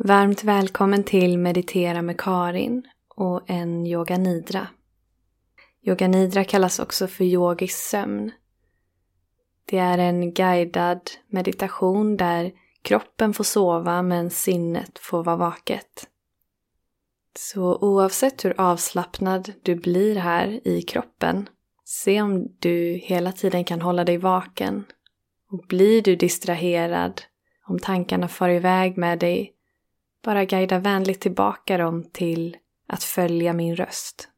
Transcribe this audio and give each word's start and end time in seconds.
Varmt 0.00 0.44
välkommen 0.44 1.04
till 1.04 1.38
Meditera 1.38 2.02
med 2.02 2.20
Karin 2.20 2.82
och 3.16 3.42
en 3.46 3.86
yoga 3.86 4.18
nidra. 4.18 4.66
Yoga 5.82 6.08
nidra 6.08 6.44
kallas 6.44 6.78
också 6.78 7.06
för 7.06 7.24
yogisk 7.24 7.78
sömn. 7.78 8.30
Det 9.64 9.78
är 9.78 9.98
en 9.98 10.34
guidad 10.34 11.00
meditation 11.26 12.16
där 12.16 12.52
kroppen 12.82 13.34
får 13.34 13.44
sova 13.44 14.02
men 14.02 14.30
sinnet 14.30 14.98
får 14.98 15.24
vara 15.24 15.36
vaket. 15.36 16.08
Så 17.38 17.78
oavsett 17.80 18.44
hur 18.44 18.60
avslappnad 18.60 19.52
du 19.62 19.74
blir 19.74 20.16
här 20.16 20.60
i 20.64 20.82
kroppen, 20.82 21.48
se 21.84 22.22
om 22.22 22.56
du 22.58 23.00
hela 23.04 23.32
tiden 23.32 23.64
kan 23.64 23.82
hålla 23.82 24.04
dig 24.04 24.18
vaken. 24.18 24.84
Och 25.50 25.64
blir 25.68 26.02
du 26.02 26.16
distraherad, 26.16 27.22
om 27.66 27.78
tankarna 27.78 28.28
far 28.28 28.48
iväg 28.48 28.98
med 28.98 29.18
dig, 29.18 29.54
bara 30.22 30.44
guida 30.44 30.78
vänligt 30.78 31.20
tillbaka 31.20 31.78
dem 31.78 32.04
till 32.12 32.56
att 32.86 33.04
följa 33.04 33.52
min 33.52 33.76
röst. 33.76 34.28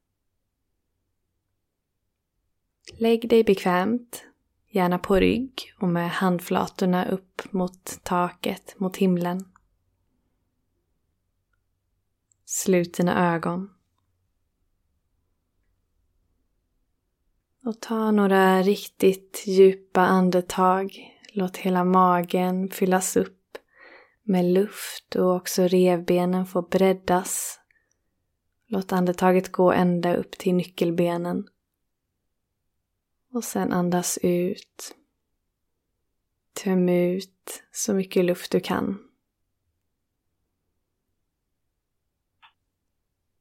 Lägg 2.98 3.28
dig 3.28 3.44
bekvämt, 3.44 4.24
gärna 4.68 4.98
på 4.98 5.16
rygg 5.16 5.72
och 5.80 5.88
med 5.88 6.10
handflatorna 6.10 7.08
upp 7.08 7.52
mot 7.52 7.98
taket, 8.02 8.74
mot 8.78 8.96
himlen. 8.96 9.44
Slut 12.44 12.94
dina 12.94 13.34
ögon. 13.34 13.70
Och 17.64 17.80
ta 17.80 18.10
några 18.10 18.62
riktigt 18.62 19.42
djupa 19.46 20.00
andetag. 20.00 21.16
Låt 21.32 21.56
hela 21.56 21.84
magen 21.84 22.70
fyllas 22.70 23.16
upp 23.16 23.39
med 24.22 24.44
luft 24.44 25.16
och 25.16 25.36
också 25.36 25.62
revbenen 25.62 26.46
får 26.46 26.62
breddas. 26.62 27.60
Låt 28.66 28.92
andetaget 28.92 29.52
gå 29.52 29.72
ända 29.72 30.16
upp 30.16 30.30
till 30.30 30.54
nyckelbenen. 30.54 31.48
Och 33.32 33.44
sen 33.44 33.72
andas 33.72 34.18
ut. 34.22 34.96
Töm 36.52 36.88
ut 36.88 37.62
så 37.72 37.94
mycket 37.94 38.24
luft 38.24 38.52
du 38.52 38.60
kan. 38.60 38.98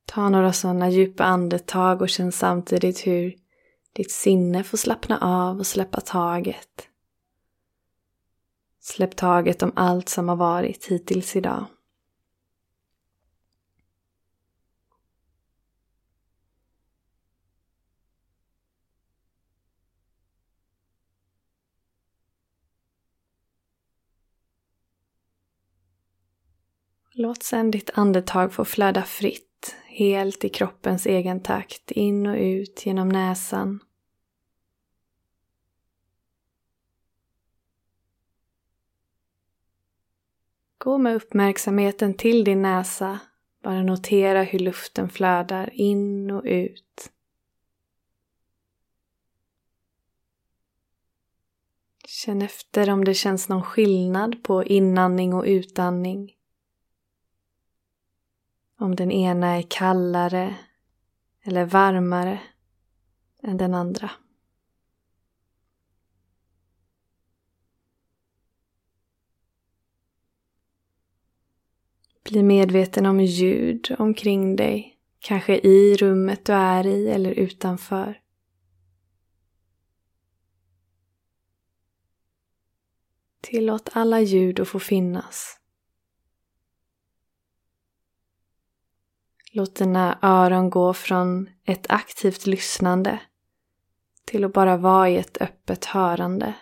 Ta 0.06 0.30
några 0.30 0.53
sådana 0.53 0.90
djupa 0.90 1.23
andetag 1.23 2.02
och 2.02 2.09
känn 2.09 2.31
samtidigt 2.31 3.08
hur 3.08 3.36
ditt 3.94 4.12
sinne 4.12 4.64
får 4.64 4.78
slappna 4.78 5.18
av 5.18 5.59
och 5.59 5.68
släppa 5.68 6.02
taget. 6.02 6.90
Släpp 8.90 9.16
taget 9.16 9.64
om 9.64 9.72
allt 9.76 10.09
som 10.09 10.30
har 10.30 10.36
varit 10.36 10.86
hittills 10.86 11.36
idag. 11.36 11.66
Låt 27.12 27.44
sedan 27.44 27.72
ditt 27.72 27.90
andetag 27.94 28.53
få 28.53 28.66
flöda 28.66 29.03
fritt, 29.03 29.76
helt 29.88 30.46
i 30.46 30.50
kroppens 30.50 31.06
egen 31.06 31.44
takt, 31.44 31.92
in 31.92 32.28
och 32.28 32.38
ut 32.38 32.86
genom 32.86 33.09
näsan 33.09 33.80
Gå 40.81 40.97
med 40.97 41.16
uppmärksamheten 41.16 42.13
till 42.13 42.44
din 42.44 42.61
näsa. 42.61 43.19
Bara 43.63 43.83
notera 43.83 44.44
hur 44.44 44.59
luften 44.59 45.09
flödar 45.09 45.69
in 45.73 46.31
och 46.31 46.44
ut. 46.45 47.11
Känn 52.06 52.41
efter 52.41 52.89
om 52.89 53.06
det 53.06 53.13
känns 53.13 53.50
någon 53.50 53.63
skillnad 53.63 54.44
på 54.44 54.63
inandning 54.63 55.34
och 55.34 55.44
utandning. 55.44 56.35
Om 58.78 58.95
den 58.95 59.12
ena 59.12 59.47
är 59.47 59.66
kallare 59.69 60.56
eller 61.44 61.66
varmare 61.66 62.41
än 63.44 63.57
den 63.57 63.73
andra. 63.73 64.12
Bli 72.29 72.44
medveten 72.44 73.06
om 73.06 73.19
ljud 73.19 73.95
omkring 74.00 74.56
dig, 74.56 75.00
kanske 75.19 75.57
i 75.57 75.97
rummet 75.97 76.45
du 76.45 76.53
är 76.53 76.88
i 76.88 77.09
eller 77.09 77.31
utanför. 77.31 78.22
Tillåt 83.41 83.89
alla 83.94 84.19
ljud 84.19 84.59
att 84.59 84.68
få 84.68 84.79
finnas. 84.79 85.59
Låt 89.51 89.75
dina 89.75 90.19
öron 90.22 90.69
gå 90.69 90.94
från 90.94 91.50
ett 91.63 91.85
aktivt 91.89 92.45
lyssnande 92.45 93.19
till 94.25 94.44
att 94.44 94.53
bara 94.53 94.78
vara 94.78 95.09
i 95.09 95.18
ett 95.18 95.41
öppet 95.41 95.85
hörande. 95.85 96.53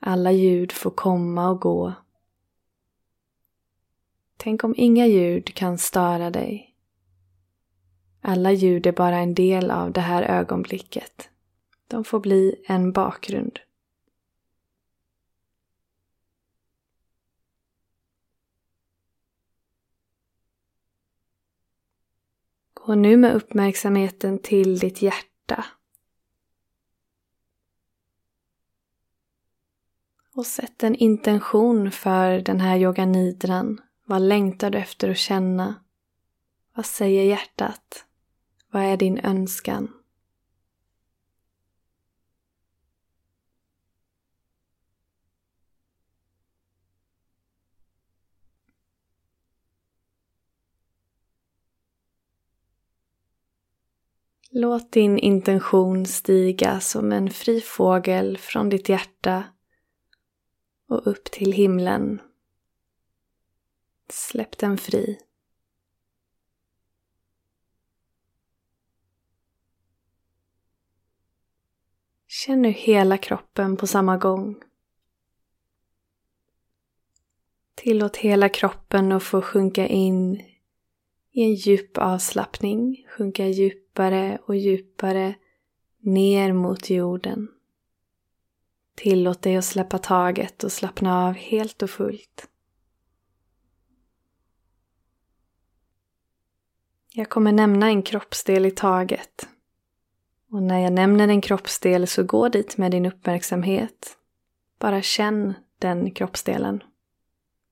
Alla 0.00 0.32
ljud 0.32 0.72
får 0.72 0.90
komma 0.90 1.50
och 1.50 1.60
gå 1.60 1.94
Tänk 4.44 4.64
om 4.64 4.74
inga 4.76 5.06
ljud 5.06 5.54
kan 5.54 5.78
störa 5.78 6.30
dig. 6.30 6.76
Alla 8.20 8.52
ljud 8.52 8.86
är 8.86 8.92
bara 8.92 9.18
en 9.18 9.34
del 9.34 9.70
av 9.70 9.92
det 9.92 10.00
här 10.00 10.22
ögonblicket. 10.22 11.30
De 11.86 12.04
får 12.04 12.20
bli 12.20 12.64
en 12.66 12.92
bakgrund. 12.92 13.58
Gå 22.74 22.94
nu 22.94 23.16
med 23.16 23.34
uppmärksamheten 23.34 24.38
till 24.38 24.78
ditt 24.78 25.02
hjärta. 25.02 25.64
Och 30.34 30.46
sätt 30.46 30.82
en 30.82 30.94
intention 30.94 31.90
för 31.90 32.40
den 32.40 32.60
här 32.60 32.78
yoganidran 32.78 33.80
vad 34.12 34.22
längtar 34.22 34.70
du 34.70 34.78
efter 34.78 35.08
att 35.08 35.18
känna? 35.18 35.74
Vad 36.74 36.86
säger 36.86 37.24
hjärtat? 37.24 38.06
Vad 38.70 38.82
är 38.82 38.96
din 38.96 39.18
önskan? 39.18 39.92
Låt 54.50 54.92
din 54.92 55.18
intention 55.18 56.06
stiga 56.06 56.80
som 56.80 57.12
en 57.12 57.30
fri 57.30 57.60
fågel 57.60 58.38
från 58.38 58.68
ditt 58.68 58.88
hjärta 58.88 59.44
och 60.88 61.06
upp 61.06 61.24
till 61.24 61.52
himlen 61.52 62.20
Släpp 64.08 64.58
den 64.58 64.78
fri. 64.78 65.18
Känn 72.26 72.62
nu 72.62 72.68
hela 72.70 73.18
kroppen 73.18 73.76
på 73.76 73.86
samma 73.86 74.16
gång. 74.16 74.62
Tillåt 77.74 78.16
hela 78.16 78.48
kroppen 78.48 79.12
att 79.12 79.22
få 79.22 79.42
sjunka 79.42 79.86
in 79.86 80.40
i 81.30 81.42
en 81.42 81.54
djup 81.54 81.98
avslappning, 81.98 83.06
sjunka 83.08 83.46
djupare 83.46 84.38
och 84.46 84.56
djupare 84.56 85.34
ner 85.98 86.52
mot 86.52 86.90
jorden. 86.90 87.48
Tillåt 88.94 89.42
dig 89.42 89.56
att 89.56 89.64
släppa 89.64 89.98
taget 89.98 90.64
och 90.64 90.72
slappna 90.72 91.26
av 91.26 91.32
helt 91.32 91.82
och 91.82 91.90
fullt. 91.90 92.48
Jag 97.14 97.28
kommer 97.28 97.52
nämna 97.52 97.86
en 97.86 98.02
kroppsdel 98.02 98.66
i 98.66 98.70
taget. 98.70 99.48
Och 100.50 100.62
när 100.62 100.78
jag 100.78 100.92
nämner 100.92 101.28
en 101.28 101.40
kroppsdel 101.40 102.06
så 102.06 102.22
gå 102.22 102.48
dit 102.48 102.76
med 102.76 102.90
din 102.90 103.06
uppmärksamhet. 103.06 104.16
Bara 104.78 105.02
känn 105.02 105.54
den 105.78 106.10
kroppsdelen. 106.10 106.82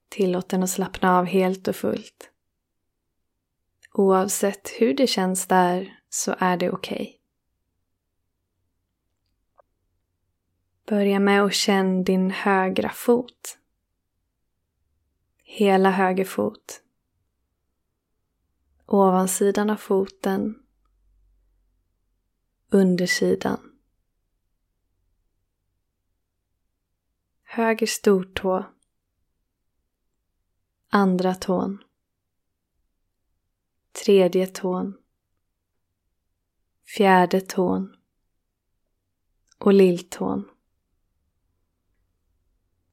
Tillåt 0.08 0.48
den 0.48 0.62
att 0.62 0.70
slappna 0.70 1.18
av 1.18 1.24
helt 1.24 1.68
och 1.68 1.76
fullt. 1.76 2.30
Oavsett 3.92 4.68
hur 4.78 4.94
det 4.94 5.06
känns 5.06 5.46
där 5.46 5.98
så 6.08 6.34
är 6.38 6.56
det 6.56 6.70
okej. 6.70 6.96
Okay. 6.96 7.16
Börja 10.86 11.20
med 11.20 11.42
att 11.42 11.54
känna 11.54 12.02
din 12.02 12.30
högra 12.30 12.90
fot. 12.90 13.58
hela 15.44 15.90
höger 15.90 16.24
fot. 16.24 16.82
Ovansidan 18.92 19.70
av 19.70 19.76
foten. 19.76 20.62
Undersidan. 22.68 23.78
Höger 27.42 27.86
stortå. 27.86 28.64
Andra 30.88 31.34
tån. 31.34 31.84
Tredje 34.04 34.46
tån. 34.46 34.96
Fjärde 36.96 37.40
tån. 37.40 37.96
Och 39.58 39.72
lilltån. 39.72 40.48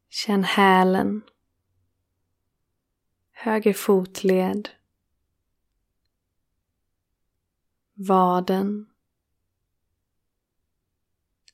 Känn 0.10 0.44
hälen. 0.44 1.22
Höger 3.32 3.74
fotled. 3.74 4.77
Vaden. 8.00 8.90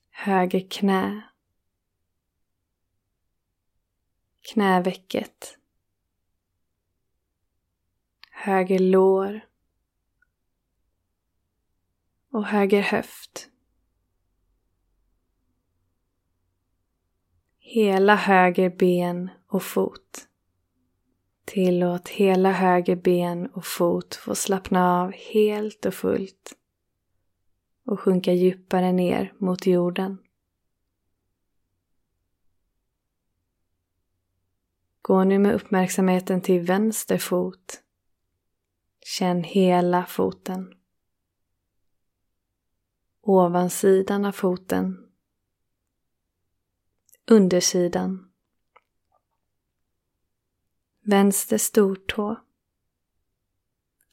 Höger 0.09 0.69
knä. 0.69 1.21
Knävecket. 4.41 5.57
Höger 8.31 8.79
lår. 8.79 9.41
Och 12.29 12.45
höger 12.45 12.81
höft. 12.81 13.49
hela 17.73 18.15
höger 18.15 18.69
ben 18.69 19.29
och 19.47 19.63
fot. 19.63 20.27
Tillåt 21.45 22.09
hela 22.09 22.51
höger 22.51 22.95
ben 22.95 23.47
och 23.47 23.65
fot 23.65 24.15
få 24.15 24.35
slappna 24.35 25.01
av 25.01 25.11
helt 25.11 25.85
och 25.85 25.93
fullt 25.93 26.57
och 27.85 27.99
sjunka 27.99 28.33
djupare 28.33 28.91
ner 28.91 29.33
mot 29.37 29.65
jorden. 29.65 30.17
Gå 35.01 35.23
nu 35.23 35.39
med 35.39 35.55
uppmärksamheten 35.55 36.41
till 36.41 36.61
vänster 36.61 37.17
fot. 37.17 37.83
Känn 39.01 39.43
hela 39.43 40.05
foten. 40.05 40.73
Ovansidan 43.21 44.25
av 44.25 44.31
foten 44.31 45.03
undersidan. 47.25 48.32
Vänster 51.05 51.57
stortå. 51.57 52.35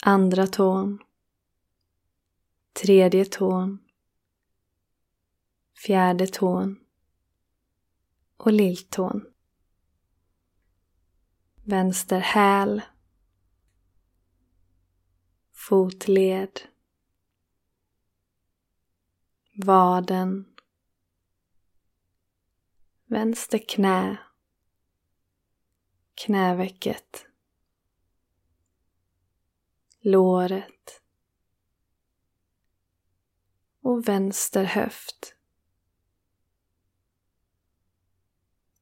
Andra 0.02 0.46
tån. 0.46 0.98
Tredje 2.72 3.24
tån. 3.24 3.78
Fjärde 5.86 6.26
tån. 6.26 6.80
Och 8.36 8.52
lilltån. 8.52 9.26
Vänster 11.64 12.20
häl. 12.20 12.82
Fotled. 15.52 16.60
Vaden 19.52 20.50
Vänster 23.04 23.58
knä. 23.68 24.29
Knävecket. 26.24 27.26
Låret. 30.00 31.02
Och 33.82 34.08
vänster 34.08 34.64
höft. 34.64 35.34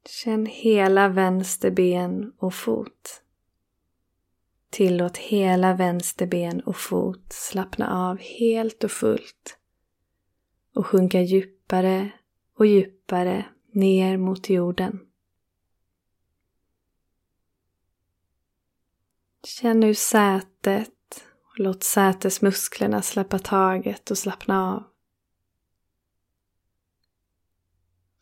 Känn 0.04 0.46
hela 0.46 1.08
vänster 1.08 1.70
ben 1.70 2.32
och 2.38 2.54
fot. 2.54 3.22
Tillåt 4.70 5.16
hela 5.16 5.74
vänster 5.74 6.26
ben 6.26 6.60
och 6.60 6.76
fot 6.76 7.32
slappna 7.32 8.08
av 8.10 8.18
helt 8.18 8.84
och 8.84 8.90
fullt 8.90 9.58
och 10.74 10.86
sjunka 10.86 11.20
djupare 11.20 12.10
och 12.54 12.66
djupare 12.66 13.44
ner 13.72 14.16
mot 14.16 14.50
jorden. 14.50 15.07
Känn 19.42 19.80
nu 19.80 19.94
sätet 19.94 21.24
och 21.42 21.58
låt 21.58 21.82
sätesmusklerna 21.82 23.02
släppa 23.02 23.38
taget 23.38 24.10
och 24.10 24.18
slappna 24.18 24.74
av. 24.74 24.84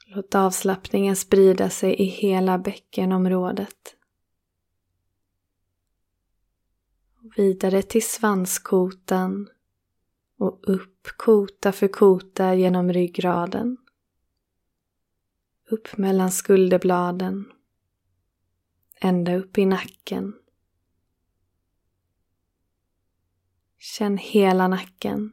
Låt 0.07 0.35
avslappningen 0.35 1.17
sprida 1.17 1.71
sig 1.71 1.95
i 1.95 2.05
hela 2.05 2.59
bäckenområdet. 2.59 3.97
Vidare 7.37 7.83
till 7.83 8.09
svanskotan 8.09 9.49
och 10.39 10.61
upp 10.67 11.07
kota 11.17 11.73
för 11.73 11.89
kota 11.89 12.55
genom 12.55 12.93
ryggraden 12.93 13.77
upp 15.71 15.97
mellan 15.97 16.31
skulderbladen, 16.31 17.53
ända 19.01 19.37
upp 19.37 19.59
i 19.59 19.67
nacken. 19.67 20.35
Känn 23.79 24.17
hela 24.17 24.69
nacken, 24.69 25.33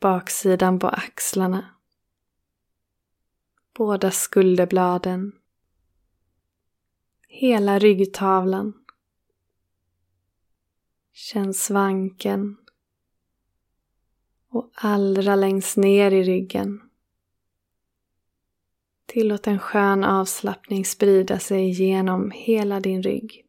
baksidan 0.00 0.78
på 0.78 0.88
axlarna, 0.88 1.74
båda 3.74 4.10
skulderbladen, 4.10 5.32
hela 7.28 7.78
ryggtavlan. 7.78 8.72
Känn 11.12 11.54
svanken. 11.54 12.56
Och 14.48 14.70
allra 14.74 15.36
längst 15.36 15.76
ner 15.76 16.10
i 16.10 16.22
ryggen. 16.22 16.90
Tillåt 19.06 19.46
en 19.46 19.58
skön 19.58 20.04
avslappning 20.04 20.84
sprida 20.84 21.38
sig 21.38 21.70
genom 21.70 22.30
hela 22.30 22.80
din 22.80 23.02
rygg. 23.02 23.45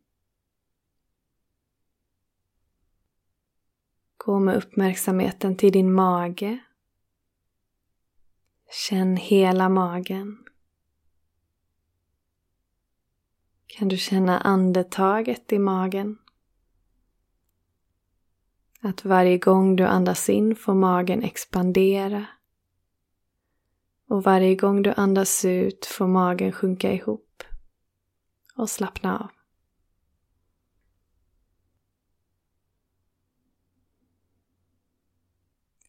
Gå 4.28 4.40
med 4.40 4.56
uppmärksamheten 4.56 5.58
till 5.58 5.72
din 5.72 5.94
mage. 5.94 6.60
Känn 8.72 9.18
hela 9.18 9.70
magen. 9.70 10.38
Kan 13.68 13.88
du 13.88 13.98
känna 13.98 14.40
andetaget 14.40 15.52
i 15.54 15.60
magen? 15.60 16.18
Att 18.82 19.06
varje 19.06 19.38
gång 19.38 19.76
du 19.76 19.84
andas 19.84 20.30
in 20.30 20.56
får 20.56 20.74
magen 20.74 21.24
expandera 21.24 22.26
och 24.08 24.24
varje 24.24 24.56
gång 24.56 24.82
du 24.82 24.94
andas 24.98 25.46
ut 25.46 25.86
får 25.86 26.08
magen 26.08 26.52
sjunka 26.52 26.94
ihop 26.94 27.44
och 28.56 28.70
slappna 28.70 29.20
av. 29.20 29.37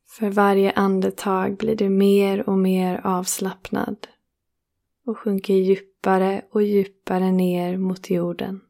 För 0.09 0.31
varje 0.31 0.73
andetag 0.73 1.57
blir 1.57 1.77
du 1.77 1.89
mer 1.89 2.49
och 2.49 2.59
mer 2.59 3.01
avslappnad 3.05 4.09
och 5.05 5.19
sjunker 5.19 5.55
djupare 5.55 6.45
och 6.51 6.63
djupare 6.63 7.33
ner 7.33 7.77
mot 7.77 8.11
jorden. 8.11 8.61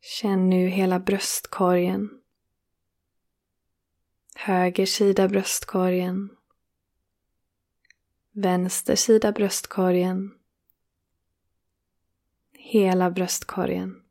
Känn 0.00 0.50
nu 0.50 0.66
hela 0.66 1.00
bröstkorgen. 1.00 2.10
Höger 4.34 4.86
sida 4.86 5.28
bröstkorgen. 5.28 6.30
Vänster 8.32 8.96
sida 8.96 9.32
bröstkorgen. 9.32 10.34
Hela 12.52 13.10
bröstkorgen. 13.10 14.01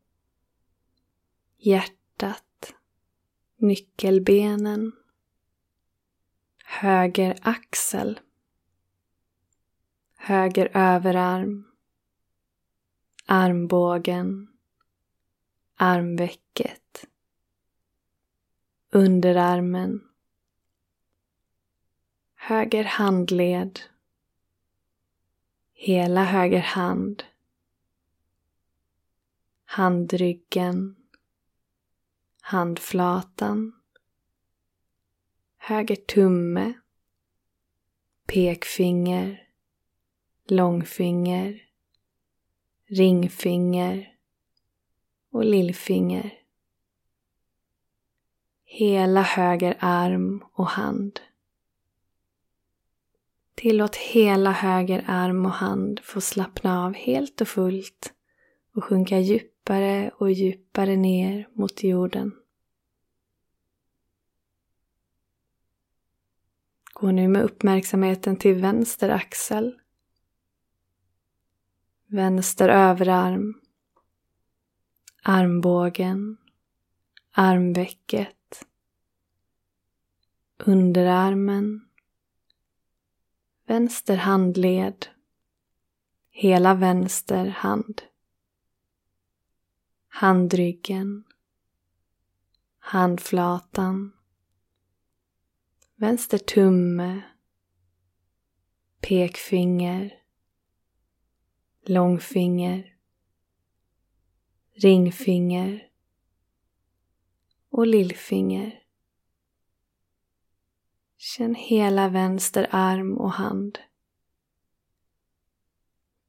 Hjärtat. 1.64 2.74
Nyckelbenen. 3.56 4.92
Höger 6.64 7.38
axel. 7.42 8.20
Höger 10.16 10.70
överarm. 10.74 11.64
Armbågen 13.26 14.52
armvecket, 15.82 17.04
underarmen, 18.90 20.08
höger 22.34 22.84
handled, 22.84 23.80
hela 25.72 26.24
höger 26.24 26.60
hand, 26.60 27.24
handryggen, 29.64 30.96
handflatan, 32.44 33.72
höger 35.56 35.96
tumme, 35.96 36.72
pekfinger, 38.26 39.48
långfinger, 40.48 41.62
ringfinger 42.86 44.16
och 45.30 45.44
lillfinger. 45.44 46.38
Hela 48.64 49.22
höger 49.22 49.76
arm 49.80 50.44
och 50.52 50.66
hand. 50.66 51.20
Tillåt 53.54 53.96
hela 53.96 54.52
höger 54.52 55.04
arm 55.06 55.46
och 55.46 55.52
hand 55.52 56.00
få 56.04 56.20
slappna 56.20 56.84
av 56.86 56.94
helt 56.94 57.40
och 57.40 57.48
fullt 57.48 58.12
och 58.74 58.84
sjunka 58.84 59.18
djupt 59.18 59.51
djupare 59.62 60.10
och 60.10 60.32
djupare 60.32 60.96
ner 60.96 61.48
mot 61.52 61.82
jorden. 61.82 62.32
Gå 66.92 67.10
nu 67.10 67.28
med 67.28 67.42
uppmärksamheten 67.42 68.36
till 68.36 68.54
vänster 68.54 69.08
axel, 69.08 69.80
vänster 72.06 72.68
överarm, 72.68 73.60
armbågen, 75.22 76.36
armvecket, 77.30 78.66
underarmen, 80.58 81.88
vänster 83.66 84.16
handled, 84.16 85.06
hela 86.30 86.74
vänster 86.74 87.46
hand, 87.46 88.02
handryggen, 90.14 91.24
handflatan, 92.78 94.12
vänster 95.94 96.38
tumme, 96.38 97.22
pekfinger, 99.00 100.22
långfinger, 101.86 102.96
ringfinger 104.72 105.88
och 107.70 107.86
lillfinger. 107.86 108.82
Känn 111.16 111.54
hela 111.54 112.08
vänster 112.08 112.66
arm 112.70 113.18
och 113.18 113.32
hand. 113.32 113.78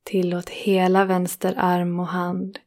Tillåt 0.03 0.49
hela 0.49 1.05
vänster 1.05 1.55
arm 1.57 1.99
och 1.99 2.07
hand 2.07 2.59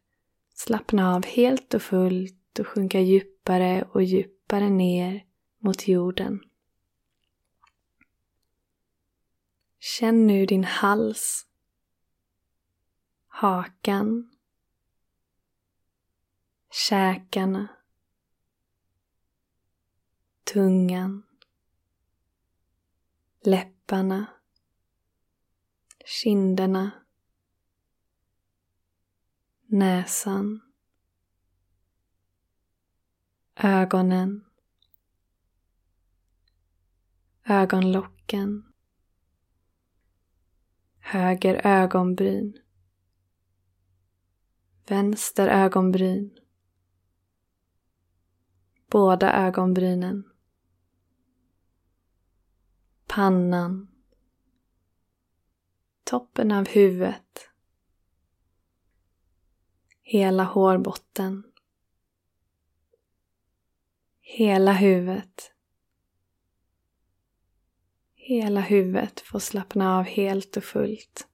slappna 0.57 1.15
av 1.15 1.27
helt 1.27 1.75
och 1.75 1.83
fullt 1.83 2.59
och 2.59 2.67
sjunka 2.67 3.01
djupare 3.01 3.89
och 3.93 4.03
djupare 4.03 4.71
ner 4.71 5.25
mot 5.59 5.89
jorden. 5.89 6.41
Känn 9.79 10.27
nu 10.27 10.47
din 10.47 10.65
hals, 10.65 11.47
hakan, 13.27 14.31
käkarna, 16.71 17.69
tungan, 20.45 21.23
läpparna, 23.41 24.27
kinderna, 26.05 26.91
näsan, 29.67 30.61
ögonen, 33.57 34.45
ögonlocken, 37.45 38.73
höger 40.99 41.61
ögonbryn, 41.67 42.59
vänster 44.89 45.49
ögonbryn, 45.49 46.39
båda 48.91 49.47
ögonbrynen, 49.47 50.25
pannan, 53.07 53.89
toppen 56.05 56.53
av 56.53 56.69
huvudet, 56.69 57.51
hela 60.09 60.45
hårbotten, 60.45 61.43
hela 64.21 64.73
huvudet. 64.73 65.53
Hela 68.15 68.61
huvudet 68.61 69.21
får 69.21 69.39
slappna 69.39 69.99
av 69.99 70.05
helt 70.05 70.57
och 70.57 70.65
fullt. 70.65 71.27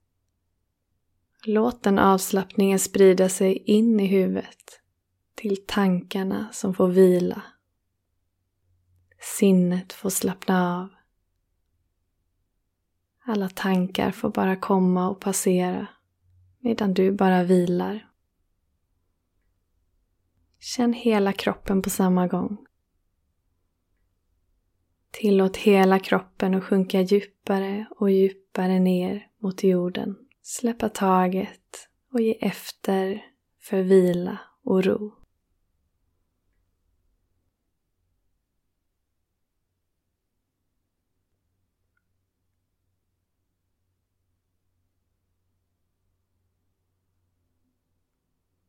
Låt 1.45 1.83
den 1.83 1.99
avslappningen 1.99 2.79
sprida 2.79 3.29
sig 3.29 3.57
in 3.57 3.99
i 3.99 4.05
huvudet 4.05 4.81
till 5.35 5.65
tankarna 5.67 6.49
som 6.53 6.73
får 6.73 6.87
vila. 6.87 7.41
Sinnet 9.39 9.93
får 9.93 10.09
slappna 10.09 10.79
av. 10.79 10.89
Alla 13.25 13.49
tankar 13.49 14.11
får 14.11 14.29
bara 14.29 14.55
komma 14.55 15.09
och 15.09 15.19
passera 15.19 15.87
medan 16.59 16.93
du 16.93 17.11
bara 17.11 17.43
vilar. 17.43 18.12
Känn 20.63 20.93
hela 20.93 21.33
kroppen 21.33 21.81
på 21.81 21.89
samma 21.89 22.27
gång. 22.27 22.57
Tillåt 25.11 25.57
hela 25.57 25.99
kroppen 25.99 26.53
att 26.53 26.63
sjunka 26.63 27.01
djupare 27.01 27.85
och 27.89 28.11
djupare 28.11 28.79
ner 28.79 29.27
mot 29.39 29.63
jorden. 29.63 30.15
Släppa 30.41 30.89
taget 30.89 31.89
och 32.11 32.21
ge 32.21 32.37
efter 32.41 33.25
för 33.59 33.81
vila 33.81 34.39
och 34.63 34.83
ro. 34.83 35.15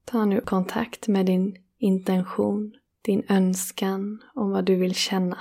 Ta 0.04 0.24
nu 0.24 0.40
kontakt 0.40 1.08
med 1.08 1.26
din 1.26 1.63
intention, 1.84 2.76
din 3.02 3.22
önskan 3.28 4.22
om 4.34 4.50
vad 4.50 4.64
du 4.64 4.74
vill 4.74 4.94
känna. 4.94 5.38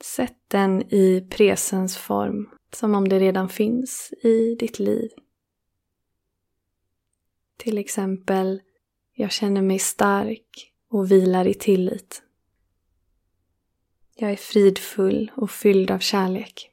Sätt 0.00 0.38
den 0.48 0.82
i 0.94 1.26
presensform 1.30 2.50
som 2.72 2.94
om 2.94 3.08
det 3.08 3.18
redan 3.18 3.48
finns 3.48 4.12
i 4.22 4.54
ditt 4.54 4.78
liv. 4.78 5.10
Till 7.56 7.78
exempel, 7.78 8.62
jag 9.12 9.32
känner 9.32 9.62
mig 9.62 9.78
stark 9.78 10.72
och 10.88 11.10
vilar 11.10 11.46
i 11.46 11.54
tillit. 11.54 12.22
Jag 14.14 14.30
är 14.30 14.36
fridfull 14.36 15.30
och 15.36 15.50
fylld 15.50 15.90
av 15.90 15.98
kärlek. 15.98 16.69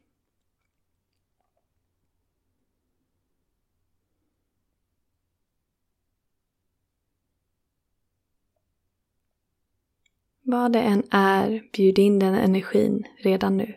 Vad 10.49 10.71
det 10.71 10.81
än 10.81 11.03
är, 11.11 11.69
bjud 11.71 11.99
in 11.99 12.19
den 12.19 12.35
energin 12.35 13.07
redan 13.17 13.57
nu. 13.57 13.75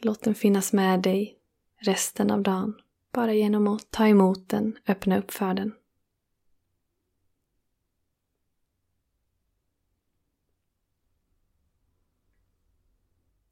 Låt 0.00 0.22
den 0.22 0.34
finnas 0.34 0.72
med 0.72 1.02
dig 1.02 1.38
resten 1.78 2.30
av 2.30 2.42
dagen, 2.42 2.74
bara 3.12 3.34
genom 3.34 3.68
att 3.68 3.90
ta 3.90 4.08
emot 4.08 4.48
den, 4.48 4.78
öppna 4.86 5.18
upp 5.18 5.30
för 5.30 5.54
den. 5.54 5.74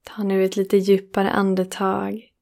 Ta 0.02 0.22
nu 0.22 0.44
ett 0.44 0.56
lite 0.56 0.76
djupare 0.76 1.30
andetag. 1.30 2.32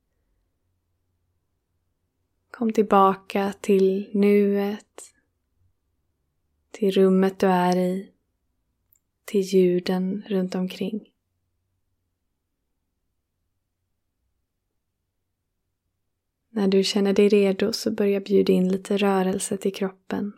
Kom 2.51 2.73
tillbaka 2.73 3.53
till 3.61 4.11
nuet, 4.13 5.15
till 6.71 6.91
rummet 6.91 7.39
du 7.39 7.47
är 7.47 7.77
i 7.77 8.14
till 9.25 9.41
ljuden 9.41 10.23
runt 10.29 10.55
omkring. 10.55 11.11
När 16.49 16.69
du 16.69 16.85
känner 16.85 17.13
dig 17.13 17.29
redo 17.29 17.73
så 17.73 17.91
börja 17.91 18.21
bjuda 18.21 18.53
in 18.53 18.69
lite 18.69 18.97
rörelse 18.97 19.57
till 19.57 19.75
kroppen. 19.75 20.33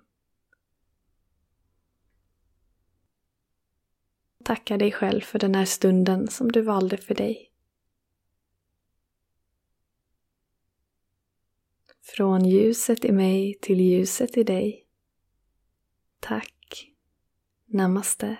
Tacka 4.44 4.78
dig 4.78 4.92
själv 4.92 5.20
för 5.20 5.38
den 5.38 5.54
här 5.54 5.64
stunden 5.64 6.28
som 6.28 6.52
du 6.52 6.62
valde 6.62 6.96
för 6.96 7.14
dig. 7.14 7.52
Från 12.02 12.44
ljuset 12.44 13.04
i 13.04 13.12
mig 13.12 13.58
till 13.62 13.80
ljuset 13.80 14.36
i 14.36 14.44
dig. 14.44 14.86
Tack. 16.20 16.92
Namaste. 17.64 18.36